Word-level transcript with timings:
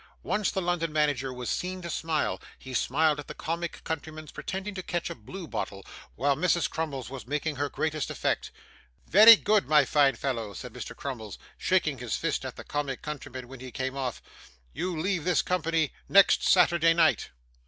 Once 0.23 0.49
the 0.49 0.63
London 0.63 0.91
manager 0.91 1.31
was 1.31 1.47
seen 1.47 1.79
to 1.83 1.87
smile 1.87 2.41
he 2.57 2.73
smiled 2.73 3.19
at 3.19 3.27
the 3.27 3.35
comic 3.35 3.83
countryman's 3.83 4.31
pretending 4.31 4.73
to 4.73 4.81
catch 4.81 5.11
a 5.11 5.13
blue 5.13 5.47
bottle, 5.47 5.85
while 6.15 6.35
Mrs 6.35 6.67
Crummles 6.67 7.11
was 7.11 7.27
making 7.27 7.57
her 7.57 7.69
greatest 7.69 8.09
effect. 8.09 8.49
'Very 9.05 9.35
good, 9.35 9.67
my 9.67 9.85
fine 9.85 10.15
fellow,' 10.15 10.55
said 10.55 10.73
Mr. 10.73 10.95
Crummles, 10.95 11.37
shaking 11.55 11.99
his 11.99 12.15
fist 12.15 12.43
at 12.45 12.55
the 12.55 12.63
comic 12.63 13.03
countryman 13.03 13.47
when 13.47 13.59
he 13.59 13.69
came 13.71 13.95
off, 13.95 14.23
'you 14.73 14.99
leave 14.99 15.23
this 15.23 15.43
company 15.43 15.93
next 16.09 16.41
Saturday 16.41 16.95
night. 16.95 17.29